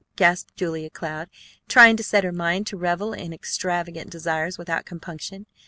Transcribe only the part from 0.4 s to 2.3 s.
Julia Cloud, trying to set